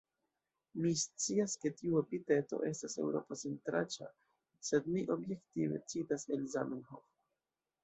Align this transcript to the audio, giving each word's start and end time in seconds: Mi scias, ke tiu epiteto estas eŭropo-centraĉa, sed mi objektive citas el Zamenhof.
Mi 0.85 0.93
scias, 1.01 1.53
ke 1.65 1.71
tiu 1.81 1.99
epiteto 2.01 2.61
estas 2.71 2.97
eŭropo-centraĉa, 3.03 4.09
sed 4.71 4.91
mi 4.97 5.07
objektive 5.19 5.85
citas 5.95 6.29
el 6.39 6.51
Zamenhof. 6.57 7.09